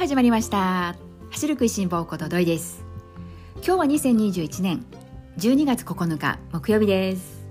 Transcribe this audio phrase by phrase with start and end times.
[0.00, 0.96] 始まりました。
[1.30, 2.82] 走る食いしん坊こと土井です。
[3.56, 4.86] 今日は2021年
[5.36, 7.46] 12月9日木曜日です。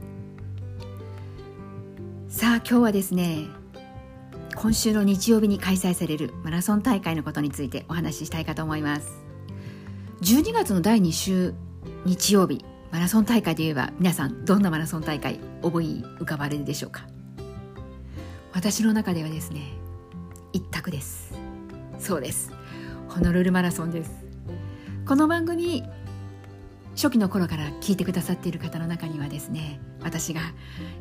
[2.28, 3.46] さあ今日はですね
[4.55, 9.22] 今週の日曜日に開催されるマラソン大会のことについてお話ししたいかと思います。
[10.23, 11.54] 12月の第2週
[12.05, 17.05] 日曜日マラソン大会といえば皆さんどんなマラソン大会思い浮かばれるでしょうか？
[18.54, 19.72] 私の中ではですね
[20.52, 21.29] 一択です。
[21.99, 22.52] そうです。
[23.09, 24.12] ホノルルマラソンです。
[25.05, 25.84] この番組
[26.95, 30.41] 初期の頃から聞いてくださっている方の中にはですね私が、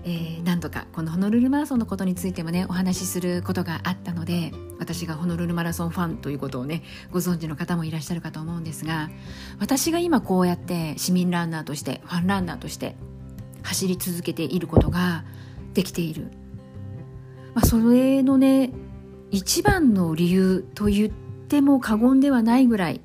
[0.05, 9.11] えー、何度かこのホノルルマラソンのことについてもねお話しすることがあったので私がホノルルマラソンファンということをねご存知の方もいらっしゃるかと思うんですが
[9.59, 12.95] 私が今こうやって市民ランナーとしてファンランナーとして
[13.63, 15.25] 走り続けていることが
[15.75, 16.29] できている、
[17.55, 18.71] まあ、それのね
[19.31, 23.01] 一番の理由と言っても過言ではないぐらい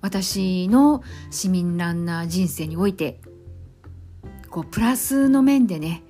[0.00, 3.20] 私の市民ランナー人生において
[4.50, 6.02] こうプラスの面でね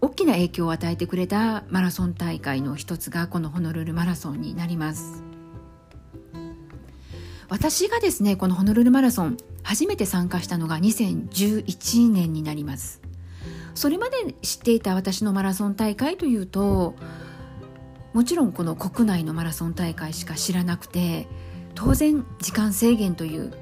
[0.00, 5.22] 大きな影響を与えてくれたマラソン大会の一つがこのホノルルマラソンになります。
[7.48, 13.00] 私がですねこのホノルルマラソン初めて参加したのが2011年になります。
[13.74, 16.96] それまで知っていた私のマラソン大会というと
[18.12, 21.26] もちろんこの国内のマラソン大会しか知らなくて
[21.74, 23.52] 当然時間制限という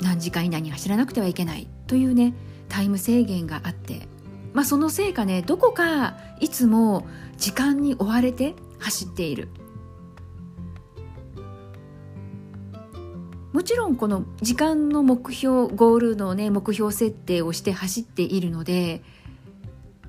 [0.00, 2.34] 何時間以内に走らなくてはいけないというね
[2.68, 4.08] タイム制限があって、
[4.52, 7.06] まあ、そのせいかねどこかいつも
[7.36, 9.48] 時間に追われて走っている。
[13.52, 19.04] もちろんこの時間の目標ゴールのね目標設定をして走っているので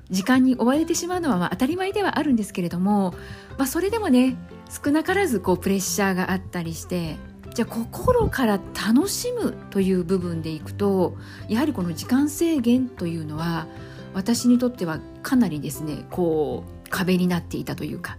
[0.10, 3.14] 時間に追われてしまうのはまあ当たり前ではあるんですけれども、
[3.58, 4.38] まあ、それでもね
[4.70, 7.18] 少なからずこうプレッシャーがあったりして
[7.54, 11.16] じゃあ心から楽しむという部分でいくと
[11.48, 13.68] やはりこの時間制限というのは
[14.14, 18.18] 私にとってはかなりですねこう壁になっていたというか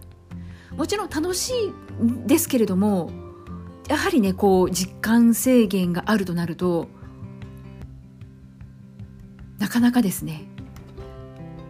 [0.76, 1.72] もちろん楽しい
[2.26, 3.10] ですけれども
[3.88, 6.88] やはりねこう時間制限があるとなると
[9.58, 10.48] なかなかですね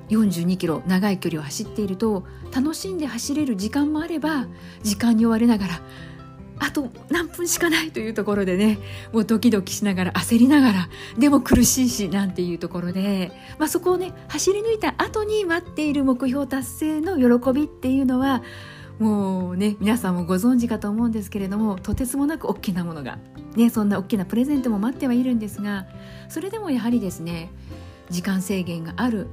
[0.08, 2.24] 42キロ長い距離を走っていると
[2.54, 4.46] 楽しんで走れる時間もあれば
[4.82, 5.80] 時間に追われながら
[6.58, 8.78] あと何分しかないというところでね
[9.12, 18.42] もうドキドキしながら焦りながらでも苦しいしなんていうところで、まあ、そこをね走り抜いた後に待っている目標達成の喜びっていうのは
[18.98, 23.18] もうね皆さんもご存知かと思うんですけれどもとてつもなく大きなものが、
[23.54, 25.86] ね、そんな大きなプレゼントも待ってはいるんですが
[26.30, 27.50] それでもやはりですね
[28.08, 29.26] 時間制限がある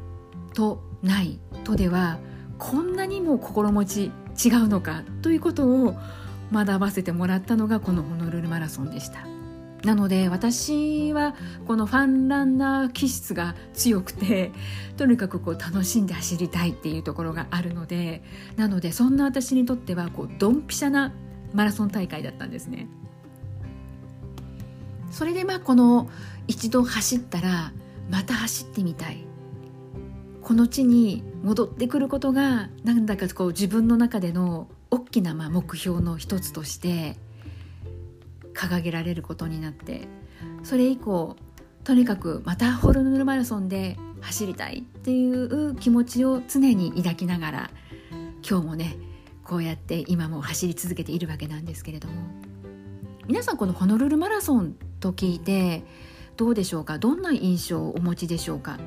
[0.54, 2.18] とないとでは
[2.58, 4.12] こんなにも心持ち
[4.46, 5.96] 違うのかということを
[6.52, 9.28] 学ばせてもらったのがこのホノルルマラソンでした。
[9.84, 11.36] なので私は
[11.68, 14.54] このファンランナー気質が強くて
[14.96, 18.24] とにかくこう楽しんで走りたいっていうところがあるので
[18.56, 21.12] なのでそんな私にとってはこうドンピシャな
[21.54, 22.88] マラソン大会だったんですね。
[25.12, 26.10] それでまあこの
[26.48, 27.74] 一度走ったら
[28.10, 29.33] また走ってみたい。
[30.44, 37.18] この地に戻ってくることがなんだかこう自分の中での大きなまあ目標の一つとして
[38.54, 40.08] 掲げられることになって
[40.64, 41.38] それ以降
[41.84, 47.72] とにかくまたホルヌルマラソンで走りたいっていう気持ちを常に抱きながら
[48.48, 48.98] 今日もね
[49.44, 52.14] こうやって今も走り続けているわけなんですけれども。
[53.26, 55.86] 皆さんこのホノルルマラソンと聞いて
[56.36, 56.98] どうでしょうか？
[56.98, 58.78] どんな印象をお持ちでしょうか？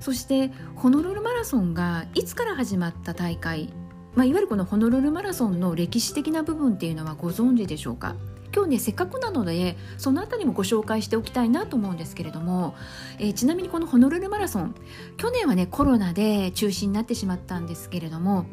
[0.00, 3.72] そしてホノルルマラソンがいつから始まった大会、
[4.14, 8.16] まあ、いわゆるこのホノルルマラソンの歴史的な部分っていうのはご存知でしょうか？
[8.54, 12.74] 今日ねせっかくなのでその辺りもご紹介しておきたいなと思うんですけれども、
[13.18, 14.74] えー、ちなみにこのホノルルマラソン
[15.18, 18.46] 去年はねコロナで中止になってしまったんですけれども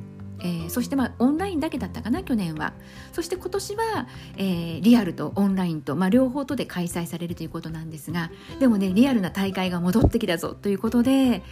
[0.43, 2.73] えー、そしてまあオンラインだけだったかな去年は。
[3.11, 4.07] そして今年は、
[4.37, 11.43] えー、リアルとオンラインと、まあ、両方とで開催されるということなんですがでもねリアルな大会が戻ってきたぞということで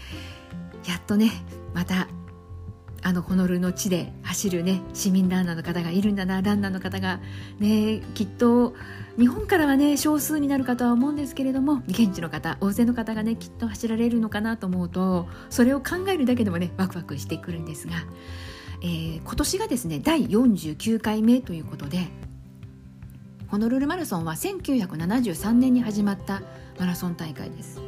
[0.87, 1.31] やっとね
[1.73, 2.07] また
[3.03, 7.19] あのホノルルの地で走るね市民ランナーの方がいるんだなランナーの方が
[7.59, 8.75] ねきっと
[9.17, 17.93] 日本からはね少数になるかとは思うんですけれども現地の方大勢の方がねきっと走られるのかなと思うとそれを考えるだけでもねワクワクしてくるんですが
[18.81, 22.07] えー、今年がですね第49回目ということで
[23.47, 26.41] ホノルルマラソンは1973年に始まった
[26.79, 27.81] マラソン大会です。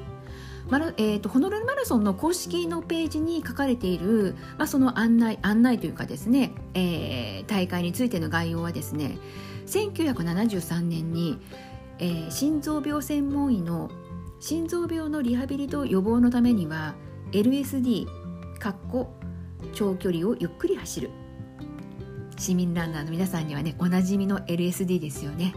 [0.70, 9.18] マラえーと、ホノルルマラソンの公式のページに書かれている、まあ、その案内案内というかですね、えー、大会についての概要はですね
[9.68, 11.38] 1973年に、
[12.00, 13.92] えー、心臓病専門医の
[14.40, 16.96] 心臓病のリハビリと予防のためには
[17.32, 18.08] LSD
[18.60, 19.14] かっこ
[19.74, 21.10] 長距離をゆっくり走る。
[22.38, 25.54] 市民ランナーの皆さんにはねおなじみの LSD ですよね。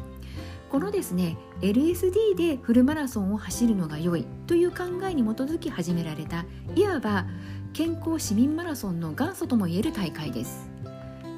[0.70, 6.44] このですね LSD でフルマラソンを走るのが良いという考えに基づき始められた
[6.74, 7.26] いわば
[7.72, 10.70] 健康市民マラソンの元祖ともいえる大会です。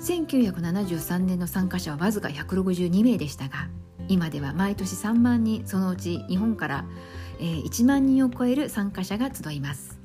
[0.01, 3.69] 1973年の参加者はわずか162名でしたが
[4.09, 6.85] 今では毎年3万人そのうち日本から、
[7.41, 9.98] え1万人を超える参加者が集います。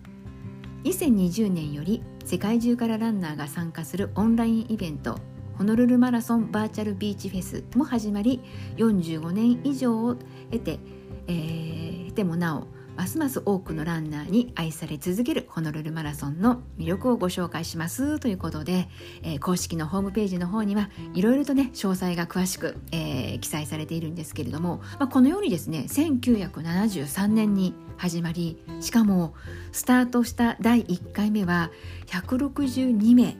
[0.83, 5.17] 2020年より世界中からランナーが参加するオンラインイベント
[5.57, 8.41] ホノルルマラソンバーチャルビーチフェスも始まり
[8.77, 10.15] 45年以上を
[10.51, 10.79] 経て、
[11.27, 18.87] えー、経てもなおますます多くのランナーに愛され続けるホノルルマラソンの魅力をご紹介しますということで、
[19.23, 29.33] えー、公式のホームページの方にはいろいろとね詳細が詳しく、えー、記載されているんですけれども、まあ、このようにですね1973年に始まりしかも
[29.71, 31.71] スタートした第1回目は
[32.07, 33.35] 162名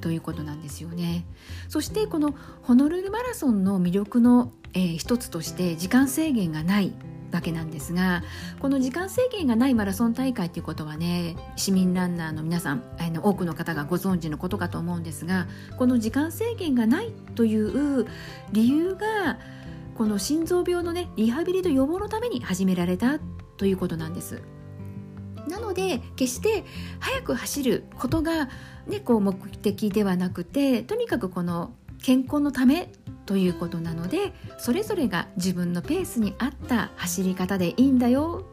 [0.00, 1.24] ということなんですよね。
[1.68, 6.92] そしてこのホノルルマラソンの魅力の、えー、一つとして時間制限がない
[7.34, 8.22] わけなんですが
[8.60, 15.46] この時間制限がないマラソン大会ということはね市民ランナーの皆さんあの多くの方がご存知のことかと思うんですが
[15.78, 18.06] この時間制限がないという
[18.52, 19.38] 理由が
[19.94, 23.18] この心臓病のねリハビリと予防のために始められた
[23.56, 24.42] ということなんです。
[25.48, 26.64] なので決して
[27.00, 28.48] 速く走ることが、
[28.86, 31.74] ね、こう目的ではなくてとにかくこの
[32.04, 32.92] 健康のため
[33.24, 38.44] ということなのでそれぞれが自分のペースに合った走り方でいいんだよ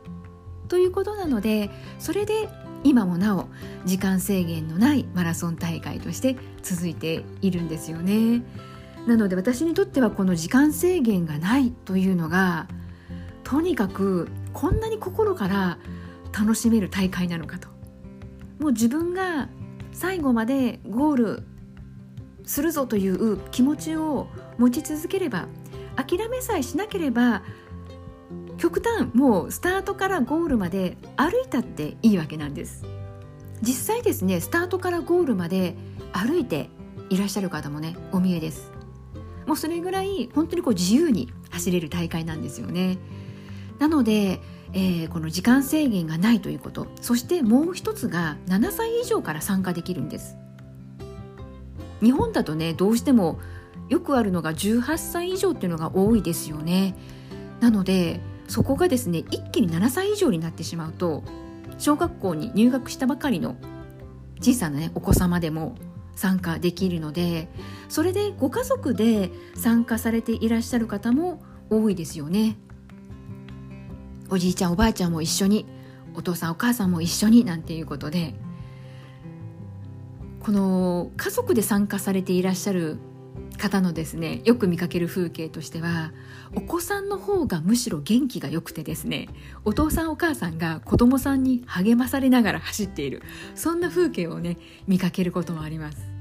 [0.70, 1.70] ということなので
[2.00, 2.48] それで
[2.86, 3.50] 今もなお
[3.84, 8.42] 時間制限のないマラソン大会として続いているんですよね。
[9.06, 12.70] なので私にとってはこの時間制限がないというのが
[13.44, 15.78] とにかくこんなに心から
[16.32, 17.68] 楽しめる大会なのかと
[18.60, 19.50] もう自分が
[19.92, 21.51] 最後までゴール
[22.52, 24.28] するぞという気持ちを
[24.58, 25.48] 持ち続ければ
[25.96, 27.44] 諦めさえしなければ
[28.58, 32.86] 極端もうスタートからゴールまで歩いたっていいわけなんです。
[33.62, 35.76] 実際ですねスタートからゴールまで
[36.12, 36.70] 歩いて
[37.10, 38.70] いらっしゃる方もねお見えです。
[39.48, 42.98] もうそれぐらい本当にこう自由に走れる大会なんですよね。
[43.80, 44.42] なので、
[44.74, 50.41] えー、この時間制限がないということそしてもう一つが7歳以上から参加できるんです。
[52.02, 53.40] 日本だとねどうしても
[53.90, 56.96] よくあるのが18歳以上っていうのが多いですよね。
[57.60, 61.24] なのでそこがですね一気に7歳以上になってしまうと
[61.78, 63.56] 小学校に入学したばかりの
[64.40, 65.76] 小さな、ね、お子様でも
[66.16, 67.48] 参加できるので
[67.90, 72.58] それでご家族で参加されていらっしゃる方も多いですよね。
[74.30, 75.66] おじいちゃんおばあちゃんも一緒に
[76.16, 78.36] お父さんお母さんも一緒になんていうことで
[80.44, 82.98] この家族で参加されていらっしゃる
[83.58, 86.14] 方のですねよく見かける風景としては
[86.56, 89.30] お子さんの方がむしろ元気が良くてですね
[89.66, 93.22] お父さんお母さんが子供さんに励まされながら走っている
[93.54, 94.58] そんな風景をね
[94.88, 96.12] 見かけることもあります。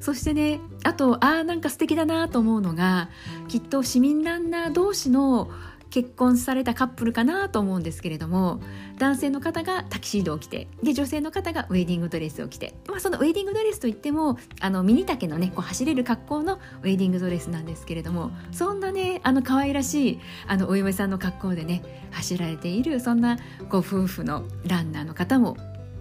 [0.00, 3.08] そしてねあとああなんか素敵だなと思うのが
[3.48, 5.50] きっと市民ランナー同士の
[5.94, 8.60] 結婚されたカップルかなと思うんですけれども
[8.98, 25.56] 男性の方がタキシードを着てで女性の方がウェディングドレスを着て、まあ、そのウェディングドレスといってもあのミニ丈のねこう走れる格好のウェディングドレスなんですけれどもそんなねあの可愛らしいあのお嫁さんの格好でね走られているそんなご夫婦のランナーの方も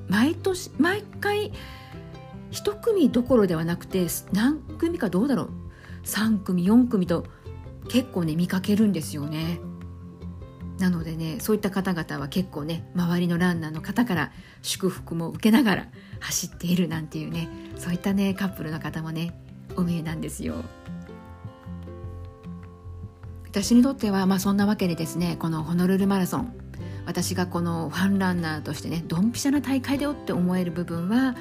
[0.08, 1.54] 毎年毎回
[2.52, 5.50] 1組どころではなくて何組かどうだろう
[6.04, 7.28] 3組4組と
[7.90, 9.60] 結構ね見かけるんですよね。
[10.80, 15.88] なのでねそういった方々は結構ね周りのランナーの方から祝福も受けながら
[16.20, 19.34] 走っているなんていうねそういったねカップルの方もね
[19.76, 20.56] お見えなんですよ。
[23.46, 26.56] 私にとってはまあそんなわけでですねこのホノルルマラソン
[27.06, 31.36] 私がこのファンランナーとしてねドンピシャな大会だよって思える部分は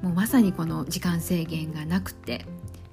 [0.00, 2.46] もうまさにこの時間制限がなくて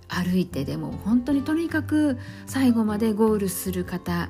[0.08, 2.18] 歩いてでも本当にとにかく
[2.48, 4.30] 最後までゴールする方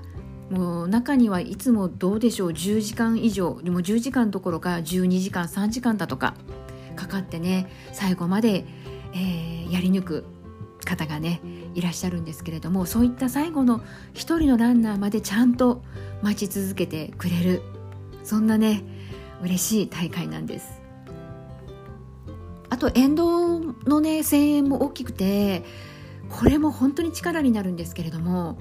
[0.50, 2.50] もう中にはいつもどうでしょう。
[2.52, 3.60] 10時間以上。
[3.64, 6.36] でも10時間どころか12時間3時間だとか
[6.96, 8.66] かかってね最後まで、
[9.14, 10.26] えー、やり抜く
[10.86, 11.42] 方がね
[11.76, 13.82] いらっしゃるんですけれどもそういった最後の
[14.14, 15.84] 一人のランナーまでちゃんと
[16.22, 17.62] 待ち続けてくれる。
[18.24, 18.84] そんなね
[19.42, 20.82] 嬉しい大会なんです。
[22.70, 25.64] あと沿道のね声援も大きくて
[26.30, 28.58] これも本当に力になるんですけれども、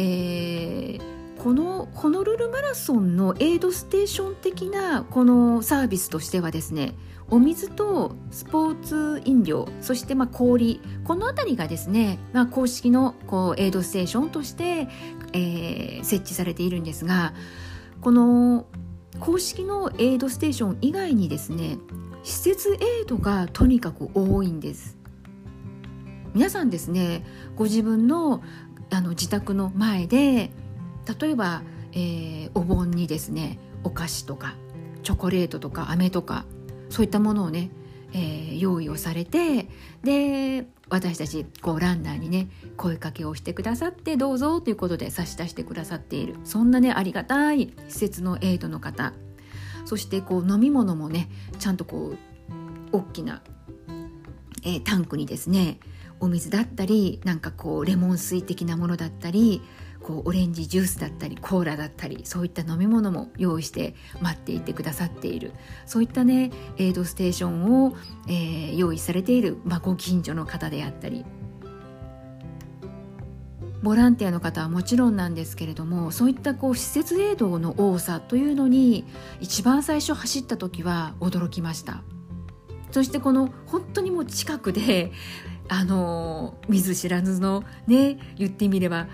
[0.00, 6.94] えー、このホノルルマラソンのエイドステーション的なこのサービスとしてはですね
[7.28, 14.88] お水とスポーツ飲料そしてまあ氷この辺りがですね、まあ、公式のこうエイドステーションとして、
[15.34, 17.34] えー、設置されているんですが
[18.00, 18.66] この
[19.20, 21.76] 公式のエイドステーション以外にですね
[22.22, 25.00] 施設エイドがとにかく多いんです。
[26.32, 27.24] 皆さんですね
[27.56, 28.42] ご自分の
[28.90, 30.50] あの自宅の前で
[31.20, 34.54] 例えば、えー、お盆にですねお菓子とか
[35.02, 36.44] チョコレートとか飴とか
[36.88, 37.70] そういったものをね、
[38.12, 39.68] えー、用意をされて
[40.02, 46.34] で私たちこうランナーにね声かけをしてくださってどうぞということで差し出してくださっている。
[46.44, 49.12] そんなねありがたい施設のエイドの方。
[49.84, 51.28] そしてこう飲み物もね
[51.58, 52.14] ちゃんとこ
[52.92, 53.42] う大きな、
[54.62, 55.78] えー、タンクにですね
[56.20, 59.62] お水だったりなんかこうレモン水的なものだったり
[60.02, 65.52] こうオレンジジュースだったりコーラだったりそういった飲み物も用意して待っていてくださっている。
[65.86, 67.96] そういったねエイドステーションを、
[68.28, 71.24] えー、用意されている、まあ、ご近所の方であったり。
[73.82, 79.06] ボランティアの方はもちろんなんですけれどもそういったこう施設エイドの多さというのに
[79.40, 82.02] 一番最初走った時は驚きました。
[82.90, 85.12] そしてこの本当にもう近くで
[85.72, 89.06] あの見ず知らずのね言ってみれば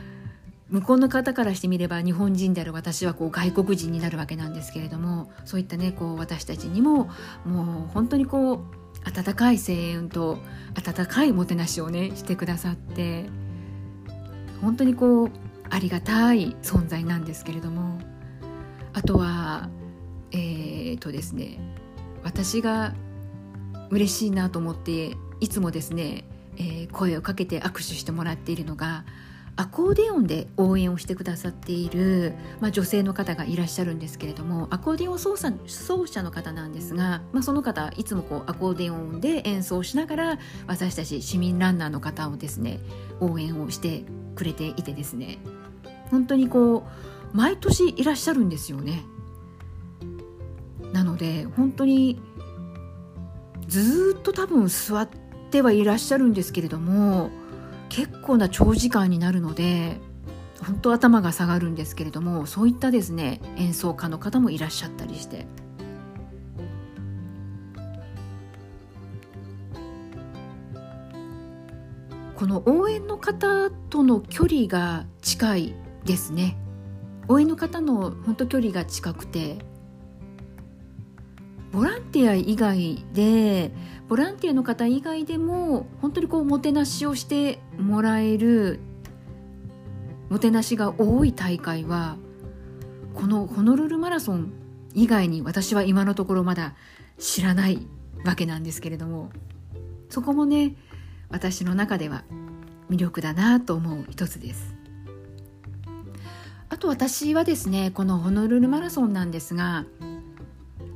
[0.71, 7.11] 向こうの方からしてみれば日本人である私はこう外国人になるわけなんですけれどもそういったねこう私たちにも
[7.45, 8.59] もう本当にこう
[9.05, 10.39] 温かい声援と
[10.75, 13.27] 温かいもてなしをねしてくださって
[14.63, 15.31] 本当にこう
[15.69, 18.01] ありがたい存在なんですけれども
[18.95, 19.69] あとは
[20.33, 21.59] えー、とですね
[22.25, 22.95] 私が
[23.91, 26.25] 嬉しいなと思っていつもですね、
[26.57, 29.05] えー、声をかけて握手してもらっているのが
[29.59, 42.81] アコーディオンで応援をしてくださっている、まあ、女性の方がいらっしゃるんですけれどもアコーディオン奏者奏者の方なんですが、まあ、その方いつもこうアコーディオンで演奏しながら私たち市民ランナーの方をですね
[43.21, 45.39] 応援をしてくれていてですね
[46.11, 46.87] 本当にこ
[47.33, 49.03] う毎年いらっしゃるんですよね。
[50.93, 52.21] なので本当に
[53.67, 55.26] ずっと多分座って
[55.57, 57.31] てはいらっしゃるんですけれども
[57.89, 59.99] 結構な長時間になるので
[60.63, 65.47] 本当頭が下がるんですけれどもそういったですね演奏家の方もいらっしゃったりして。
[72.35, 76.59] この応援の方との距離が近いですね。
[77.29, 79.57] 応援の方の本当距離が近くて
[81.77, 83.71] ボランティア以外で
[84.09, 88.81] ボランティアの方以外でも本当にこうもてなしをしてもらえる
[90.31, 92.17] もてなしが多い大会は
[93.15, 94.55] このホノルルマラソン
[94.95, 96.75] 以外に私は今のところまだ
[97.19, 97.87] 知らない
[98.25, 99.29] わけなんですけれども
[100.09, 100.77] そこもね
[101.29, 102.25] 私の中では
[102.89, 104.75] 魅力だなと思う一つです。
[106.71, 109.85] あと私はですねこのホノルルマラソンなんですが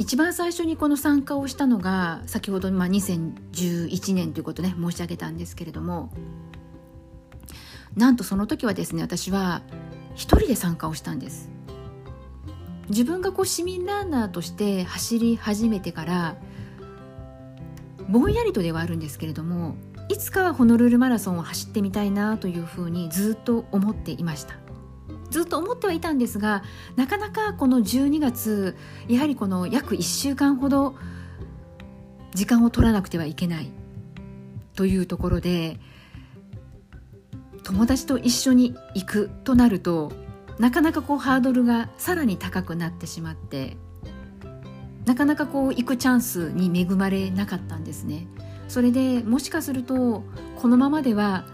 [0.00, 6.10] 一番最初にこの参加をしたのが先ほど、まあ、2011年ということね申し上げたんですけれども
[7.96, 9.60] なんとその時はですね私は
[10.14, 11.50] 一人で参加をしたんです。
[12.88, 16.36] 自分がこう市民ランナーとして走り始めてから
[18.08, 19.76] ぼんやりとではあるんですけれども
[20.08, 24.59] いつかはホノルルマラソンを走ってみたいなというふうにずっと思っていました。
[25.30, 26.62] ずっと思ってはいたんですが
[26.96, 28.76] なかなかこの12月
[29.08, 30.96] やはりこの約1週間ほど
[32.34, 33.70] 時間を取らなくてはいけない
[34.74, 35.78] というところで
[37.62, 40.12] 友達と一緒に行くとなると
[40.58, 43.76] なかなかこうハードルがさらに高くなってしまって
[45.06, 48.26] なかなかこう行くチャンスに恵まれなかったんですね。
[48.68, 50.22] それでもしかすると
[50.56, 51.44] このままでは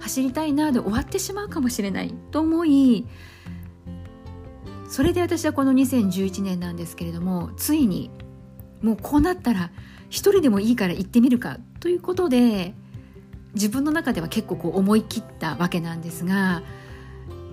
[0.00, 3.06] 走りたいなで終わってしまうかもしれないと思い
[4.88, 8.10] それで私はこの2011年なんですけれどもついに
[8.80, 9.70] もうこうなったら
[10.08, 12.74] 一人でもいいから行ってみるかということで
[13.54, 16.62] 自分の中では結構こう思い切ったわけなんですが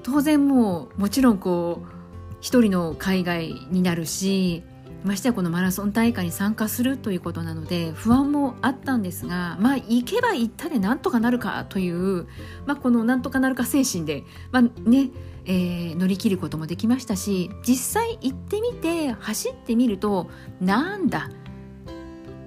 [0.04, 4.64] 当然もうもちろんこう一人の海外になるし
[5.06, 12.28] ましてやこのマラソン大会に参加するということなので不安もあったんですがまあ行けば行ったでなんとかなるかという、
[12.66, 15.12] まあ、このなんとかなるか精神で、まあね
[15.46, 21.30] えー、乗り切ることもできましたし実際行ってみて走ってみるとなんだ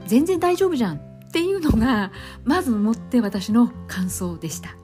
[0.06, 2.10] 全然大丈夫じゃんっていうのが
[2.44, 4.77] まずもって私の感想でした。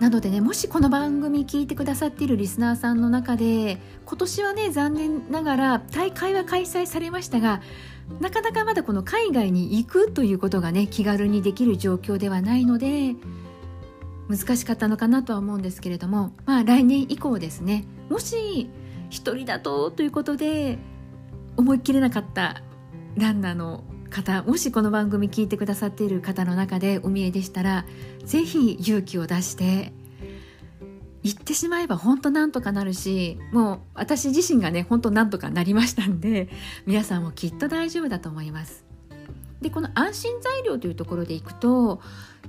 [0.00, 7.60] なのでねもしこの番組聞いてくださっているリスナーさんの中で今年はね残念ながら大会は開催されましたが
[8.18, 13.14] なかなかまだこの海外に行くということがね気軽にできる状況ではないので
[14.30, 17.84] 難しかったのかなとは思うんですけれどもまあ来年以降ですね。
[18.08, 18.70] もし
[19.10, 20.78] 一人だとということで
[21.58, 22.62] 思い切れなかった
[23.16, 27.86] ランナーの方もしこの番組聞いてくださっている方の中でお見えでしたら
[28.26, 29.92] 是非勇気を出して
[31.22, 36.48] 行ってしまえば本当なんとかなるしもう私自身がね本当なんとかなりましたんで
[36.86, 38.84] 皆さんもきっと大丈夫だと思います。
[39.60, 42.00] でこの安心材料というところでいくと、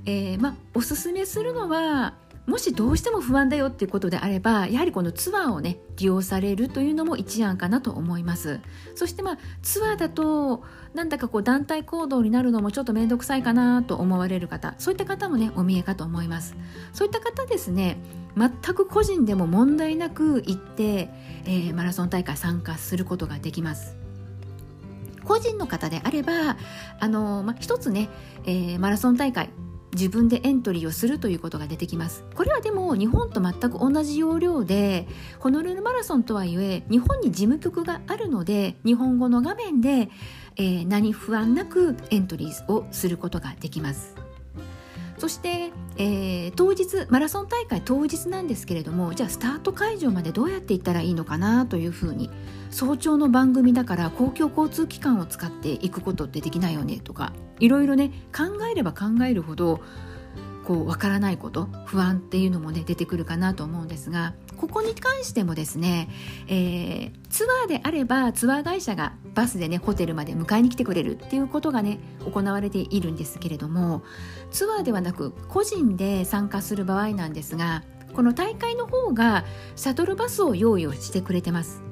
[0.06, 2.14] えー、まおすすめするのは
[2.46, 8.60] もしどうしても不安だよっていうことであればやはりこのツアーをね利用されるというのも一案かなと思います。
[8.96, 16.56] そしてまあツアーだとなんだかこう団体行動になるのもちょっと面倒くさいかなと思われる方そういった方もねお見えかと思います。
[16.92, 17.96] そういった方ですね
[18.36, 21.10] 全く個人でも問題なく行って、
[21.44, 23.96] えー、マラソン大会参加することができます。
[25.24, 26.56] 個人の方であれば
[26.98, 28.08] あの、まあ、一つね、
[28.44, 29.50] えー、マラソン大会
[29.94, 32.24] 自分でエントリーをするということが出てきます。
[32.34, 35.06] これはでも日本と全く同じ要領で
[35.38, 40.08] ホノルルマラソンとはいえ日本に事務局があるので日本語の画面で、
[40.56, 44.21] えー、何不安なくエントリーをすることができます。
[45.22, 52.28] そして、えー、当日マラソン大会当日なんですけれどもじゃあスタート会場までどうやって行ったらいいのかなというふうに
[52.70, 59.80] 早朝の番組だから公共交通機関を使って行くことってできないよねとかいろいろね考えれば考えるほど
[60.72, 66.08] こう分からないこと不安っていうのもね出てくるかなと思うんですがここに関してもですね、
[66.48, 74.02] えー、ツアーであればツアー会社がバスでねホテルまで迎えに来てくれるっていうことがね行われているんですけれども
[74.50, 79.44] ツアーではなく個人で参加する場合なんですがこの大会の方が
[79.76, 81.82] シャトルバスを用意をしてくれてます。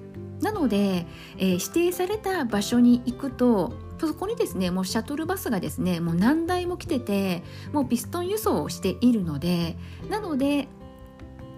[0.40, 3.74] なので、えー、指定された場所に行くと
[4.06, 9.76] そこにですねもうシャトルバスがですねもう何台も来ててもうピストン輸送をしているので
[10.08, 10.68] なので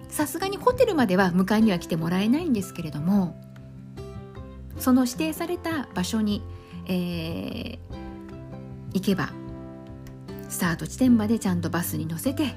[0.08, 3.40] さすがにホテルまでは迎えには来てもらえないんですけれども
[4.78, 6.42] その指定された場所に、
[6.86, 7.78] えー、
[8.94, 9.30] 行けば
[10.48, 12.54] スタート地点までちゃんとバスに乗せて連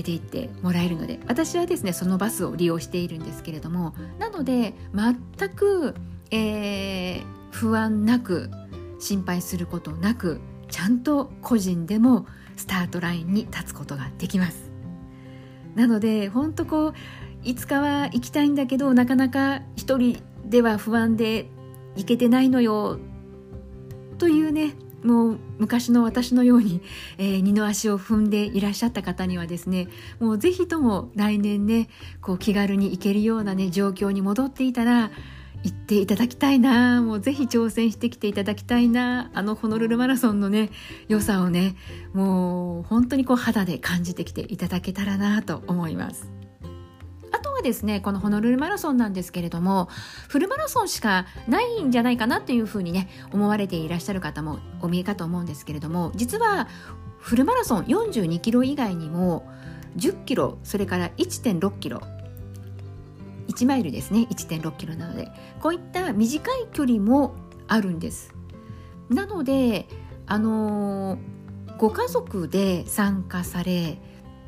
[0.00, 5.94] れて行ってもらえるので私はですねそのバスを利用しているんですけれどもなので全く、
[6.30, 8.50] えー、不安なく
[9.02, 14.70] 心配することなくちゃんと個人でもスタートラインに立つことができます。
[15.74, 16.94] なので本当こう
[17.42, 21.48] いつかは行きたいんだけどなかなか一人では不安で
[21.96, 22.98] 行けてないのよ
[24.18, 26.80] というねもう昔の私のように、
[27.18, 29.88] えー、二の足を踏んでいらっしゃった方にはですね
[30.20, 31.88] もうぜひとも来年ね
[32.20, 35.10] こう気軽に行けるようなね状況に戻っていたら
[35.64, 40.70] 行っていただきたいなもうぜひ挑戦してきていただきたいなあのホノルルマラソンのね
[41.08, 41.76] 良さをね
[42.12, 46.30] もう本当にこう肌で感じてきていただけたらなと思います。
[47.34, 49.88] あとはですねこのホノルルマラソンなんですけれども
[50.28, 56.68] フルマラソンしかないんじゃないかなというふうにね思われていらっしゃる方もお見えかと思うんですけれども実は
[57.18, 59.48] フルマラソン42キロ以外にも
[59.96, 62.02] 10キロそれから1.6キロ
[63.52, 64.26] 1マイルですね。
[64.30, 65.28] 1.6キロなので。
[65.60, 67.34] こういった短い距離も
[67.68, 68.34] あるんです。
[69.08, 69.88] なので
[70.26, 73.98] あのー、ご家族で参加され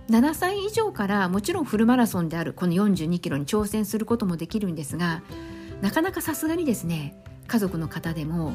[0.09, 5.23] 7歳以上からもちろんフルマラソンであるこの42キロに挑戦することもできるんですが
[5.81, 8.55] なかなかさすがにですね家族の方でも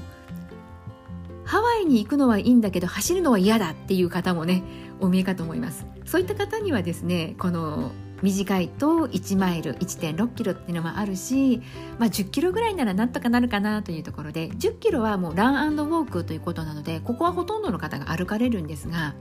[1.46, 4.64] ハワイに行くのはいいんだけど走るのは嫌だっていう方もね
[5.00, 5.86] お見えかと思います。
[6.06, 11.62] そういった方にはですねこの短いと1マイル1.6キロっていうのもあるし、
[11.98, 19.16] まあ、10キロぐらいならなんとかなるかなというところで10キロはもうランウォークということなのでここはほとんどの方が歩かれるんですが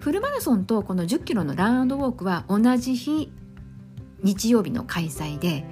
[0.00, 3.32] フルマラソンとこの10キロのランウォークは同じ日
[4.22, 5.64] 日曜日の開催で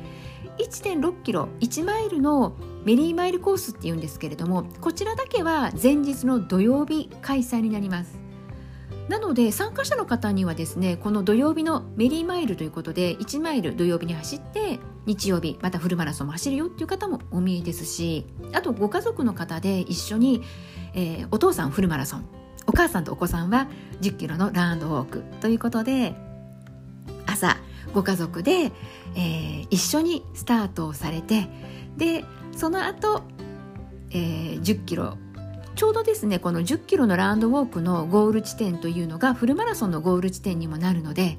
[0.59, 8.25] 1.6キロ1マイルのメリーマイルコースっていうんですけれどもこちらだけは前日の土曜日開催になります。
[9.09, 20.42] なので参加者の方にはですねこの土曜日のメリーマイルということで1マイル土曜日に走って日曜日またフルマラソンも走るよっていう方もお見えですしあとご家族の方で一緒に、
[20.95, 22.29] えー、お父さんフルマラソン
[22.66, 23.69] お母さんとお子さんは
[24.01, 26.14] 1 0キロのランドウォークということで
[27.27, 27.57] 朝
[27.95, 28.73] ご家族で、
[29.14, 31.49] えー、一緒にスタートをされて
[31.97, 32.25] で
[32.57, 33.23] その後、
[34.11, 35.16] えー、1 0キロ
[35.76, 41.36] ちょうどですねこの1 0キロのラウンドウォークのゴール地点というのがフルマラソンのゴール地点にもなるので、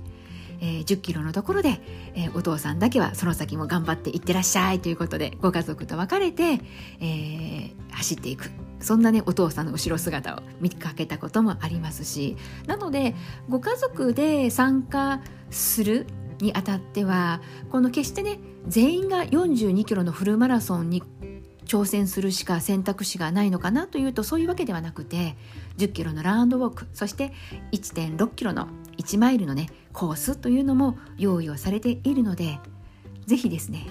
[0.61, 1.81] えー、1 0キロのところで、
[2.13, 6.59] えー、お父さんだけはその先も頑張っていってらっしゃいということでご家族と別れて、
[6.99, 8.51] えー、走っていく。
[8.79, 12.37] そんなねお父さんの後ろ姿を見かけたこともありますし。
[12.67, 13.15] なので
[13.49, 15.19] ご家族で参加
[15.49, 16.05] する
[16.41, 21.01] にあたってはこの決してね全員が42キロのフルマラソンに
[21.67, 25.35] 挑戦するしか選択肢がないのかなというとそういうわけではなくて
[25.77, 27.33] 10キロのラウンドウォークそして
[27.71, 32.59] 1.6キロの1マイルのねコースというのも用意をされているので
[33.25, 33.85] ぜひですね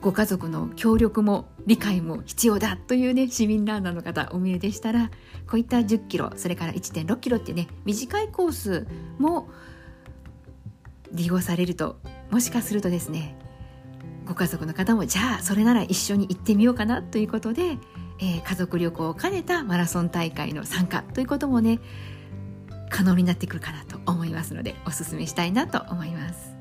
[0.00, 5.10] ご家族の協力も理解も必要だというね市民ランナーの方お見えでしたら
[5.48, 8.86] こういった10キロそれから1.6キロってね短いコース
[9.18, 9.48] も
[11.12, 11.96] 利用されると
[12.30, 13.38] もしかするとですね
[14.26, 17.78] ご家族の方もじゃあそれなら一緒に行ってみようかなということで、
[18.18, 21.80] えー、家族旅行を兼ねたマラソン大会の参加ということもね
[22.90, 26.54] 可能になってくるかなと思いますのでおすめしたいなと思います。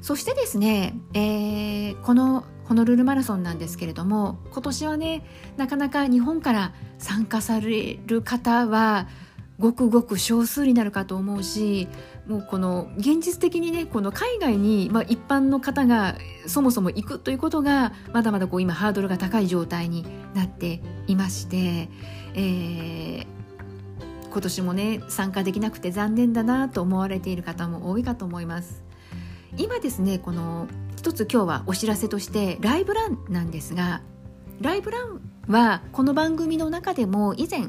[0.00, 5.24] そしてですね、えー、このホノルルマラソンなんですけれども今年はね
[5.56, 9.08] なかなか日本から参加される方は
[9.58, 11.88] ごくごく少数になるかと思うし
[12.26, 21.88] もうこの現実的にねこの海外に、まあ、一般の方がそもそも行くということがまだまだこう今ハードルが高い状態になっていまして、
[22.34, 23.26] えー、
[24.30, 28.82] 今年もね参加できなくて残念だなと思われている方も多いかと思います。
[29.56, 34.02] 今ですねこの一つ今日はお知らせとしてライブランなんですが
[34.60, 37.68] ライブランはこの番組の中でも以前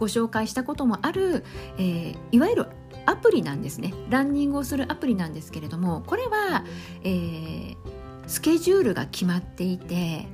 [0.00, 1.44] ご紹介したこともある、
[1.76, 2.66] えー、いわゆる
[3.04, 3.92] アプリなんですね。
[4.08, 6.64] ランニングをするアプリなんですけれどもこれは、
[7.04, 7.76] えー、
[8.26, 10.26] スケジュールが決まっていて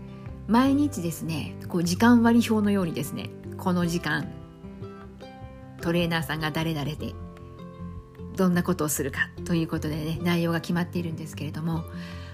[0.46, 4.30] 毎日ですねこう時間割表のようにですねこの時間
[5.80, 7.14] トレーナーさんが誰々で
[8.36, 11.82] どんなことをするかということでね内容が決まっているんですけれども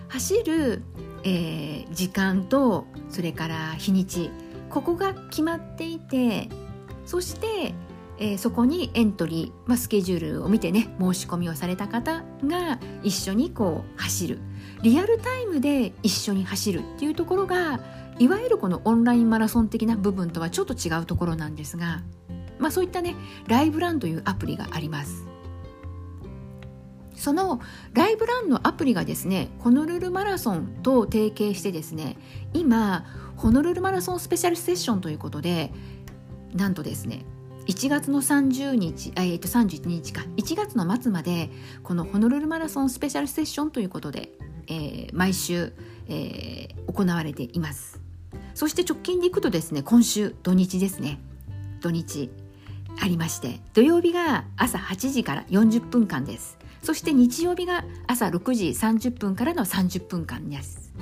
[0.09, 0.83] 走る、
[1.25, 4.31] えー、時間とそれから日にち
[4.69, 6.51] ここが決まっていて
[7.13, 7.75] そして、
[8.17, 14.39] えー、そこにエントリー、まあ、スケジュールを見てね申し込みをされた方が一緒にこう走る
[14.81, 17.81] リアルタイムで一緒に走るっていうところが
[18.19, 22.03] いわゆるこのオンラインマラソン的な部分とはちょっと違うところなんですが、
[22.59, 23.15] まあ、そういったね
[23.47, 25.27] ライブランというアプリがあります。
[27.15, 27.61] その
[27.93, 32.17] ライブランのアプリがですねホノルルマラソンと提携してですね
[32.55, 33.05] 今
[33.37, 35.73] ホノルルマラソンスペシャルセッションということで
[36.55, 37.25] なんとですね
[37.67, 40.23] 1月の30日、えー、と31日か。
[40.37, 41.49] 1月の末まで
[41.83, 44.33] このホノルルマラソンスペシャルセッションということで、
[44.67, 45.73] えー、毎週、
[46.09, 48.01] えー、行われています。
[48.55, 51.21] そして直近でいくとですね今週土日ですね。
[51.81, 52.31] 土日
[53.01, 56.59] ありまして土曜日が朝8時から40分間です。
[56.83, 60.93] そして日曜日が朝6時30分からの30分間です。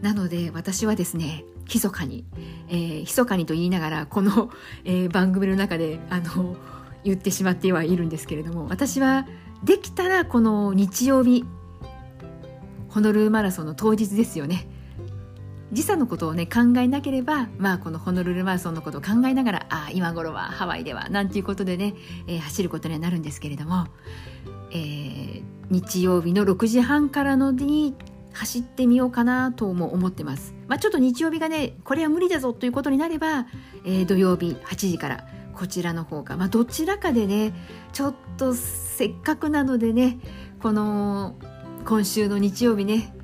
[0.00, 2.24] なので私はですね密かに、
[2.68, 4.50] えー、密かにと言いながらこの、
[4.84, 6.56] えー、番組の中であの
[7.04, 9.26] 言ってしまってはいるんですけれども私は
[9.62, 11.44] できたらこの日曜日
[12.88, 14.68] ホノルルマラソンの当日ですよね。
[15.72, 21.94] 時差のことをね考えなければまあこのホノルルマラソンのことを考えながらああ今頃はハワイではなんていうことでね、
[22.28, 23.88] えー、走ることにはなるんですけれども、
[24.70, 27.96] えー、日曜日の6時半からのに
[28.34, 30.54] 走ってみようかなとも思ってます。
[30.68, 33.46] まあ、ちょっと日曜日がねこれは無理だぞということになれば、
[33.84, 37.54] えー、土曜日8時からこちらの方か、まあ、どちらかでね
[37.92, 40.18] ちょっとせっかくなのでね
[40.60, 41.36] この
[41.84, 43.14] 今週の日曜日ね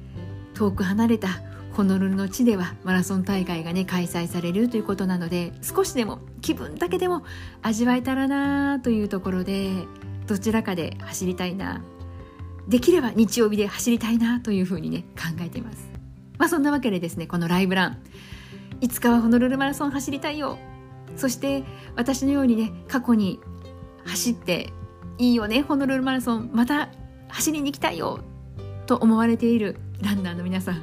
[0.55, 1.29] 遠く離れた
[1.73, 7.25] ホノルルの地ではマラソン大会がね開催されるということなので少しでも気分だけでも
[7.63, 9.71] 味わえたらなというところで
[10.27, 11.83] どちらかで走りたいな
[12.69, 15.91] できれば日曜日で走りたいなというふうにね考えています。
[16.41, 18.03] まあそんなわけでですねこのライブラン
[18.81, 20.59] いつかはホノルルマラソン走りたいよ
[21.15, 21.65] そして
[21.97, 23.41] 私のようにね過去に
[24.07, 24.73] 走って
[25.19, 26.89] いいよねホノルルマラソンまた
[27.29, 28.21] 走りに行きたいよ
[28.87, 30.83] と思われているランナーの皆さん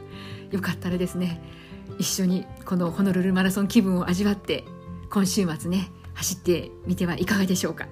[0.51, 1.41] よかったらですね
[1.97, 4.63] 一緒にこのホノルルマラソン気分を味わって
[5.09, 7.87] 今週末ね走ってみてはいかがでしょうか。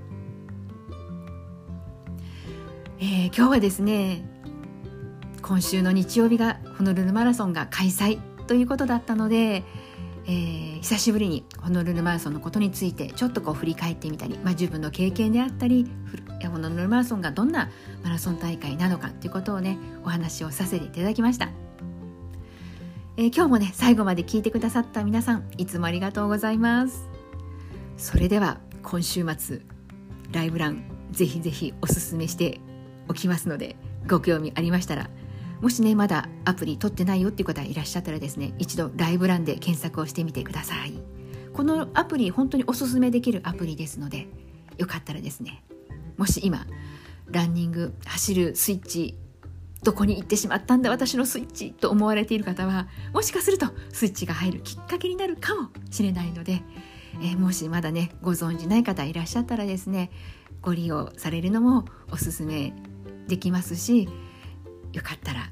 [2.98, 4.24] えー、今日はですね
[5.42, 9.64] 今週の日曜日がホノルルマラソンが開催ということだったので、
[10.26, 15.88] えー、久しぶりにホノルルマラソンのことについてちょっとこう振り返ってみたり、まあ、自分の経験であったり
[16.50, 17.70] ホノルルマラソンがどんな
[18.04, 21.50] マラソン大会なのかということをねお話をさせていただきました。
[23.18, 27.10] えー、今日もね最後まで聞いてくださった皆さんいつもありがとうございます。
[27.98, 29.62] それでは今週末
[30.32, 32.60] ライブランぜひぜひおすすめして
[33.08, 33.76] おきますので
[34.08, 35.10] ご興味ありましたら
[35.62, 41.15] もしねまだアプリ取ってないよっていう方いらっしゃったらですね一度ライブランで検索をしてみてください。
[41.56, 44.28] このアプリ本当におすすめできるアプリですので
[44.78, 45.63] よかったらですね
[46.18, 46.68] もし今
[47.32, 49.18] ランニング走るスイッチ
[49.82, 56.62] どこに行ってしまったんだ私のスイッチと思われている方はもしかするとスイッチが入るきっかけになるかもしれないので、
[57.22, 60.12] えー、もしまだねご存じない方いらっしゃったらですね
[60.62, 62.74] ご利用されるのもおすすめ
[63.28, 64.08] できますし
[64.94, 65.50] よかったら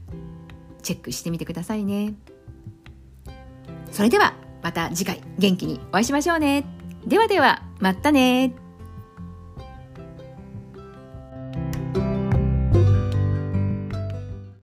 [0.81, 2.15] チェックしてみてくださいね。
[3.91, 6.65] それではまた次回元気にお会いしましょうね。
[7.05, 8.62] ではではまたね。